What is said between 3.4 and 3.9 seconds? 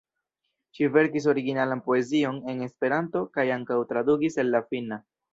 ankaŭ